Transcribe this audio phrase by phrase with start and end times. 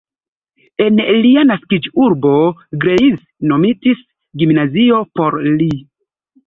[0.85, 2.33] En lia naskiĝurbo
[2.87, 3.21] Greiz
[3.53, 4.05] nomitis
[4.43, 5.73] gimnazio por li.